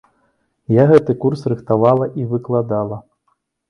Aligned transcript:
Я 0.81 0.85
гэты 0.93 1.17
курс 1.25 1.45
рыхтавала 1.55 2.11
і 2.19 2.29
выкладала. 2.35 3.05